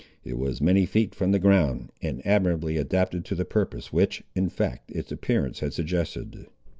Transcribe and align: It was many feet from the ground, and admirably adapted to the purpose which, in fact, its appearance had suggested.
It 0.23 0.35
was 0.39 0.61
many 0.61 0.87
feet 0.87 1.13
from 1.13 1.31
the 1.31 1.37
ground, 1.37 1.91
and 2.01 2.25
admirably 2.25 2.75
adapted 2.77 3.23
to 3.25 3.35
the 3.35 3.45
purpose 3.45 3.93
which, 3.93 4.23
in 4.33 4.49
fact, 4.49 4.89
its 4.91 5.11
appearance 5.11 5.59
had 5.59 5.73
suggested. 5.73 6.47